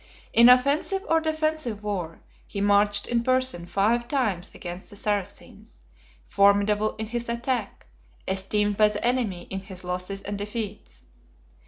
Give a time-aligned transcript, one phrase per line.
[0.33, 5.81] In offensive or defensive war, he marched in person five times against the Saracens,
[6.25, 7.85] formidable in his attack,
[8.27, 11.03] esteemed by the enemy in his losses and defeats.